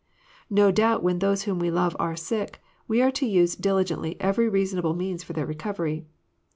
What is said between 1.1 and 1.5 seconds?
those